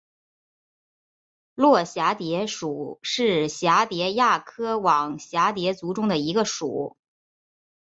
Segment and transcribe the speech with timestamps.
[1.53, 6.97] 络蛱蝶属是蛱蝶亚科网蛱蝶族中的一个属。